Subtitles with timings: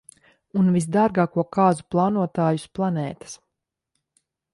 [0.61, 3.37] Un visdārgāko kāzu plānotāju uz planētas.